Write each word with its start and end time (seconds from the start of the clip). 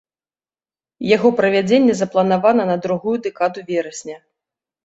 Яго 1.15 1.29
правядзенне 1.41 1.93
запланавана 2.01 2.63
на 2.71 2.79
другую 2.87 3.15
дэкаду 3.29 3.59
верасня. 3.69 4.17